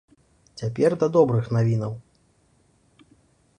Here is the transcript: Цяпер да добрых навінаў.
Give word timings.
Цяпер 0.61 0.91
да 1.03 1.09
добрых 1.17 1.45
навінаў. 1.57 1.93